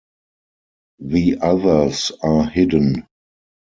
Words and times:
The 0.97 1.37
others 1.43 2.11
are 2.23 2.43
hidden. 2.47 3.07